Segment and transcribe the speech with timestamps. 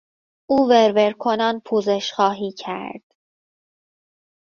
[0.49, 3.01] او ور ور کنان پوزش خواهی کرد.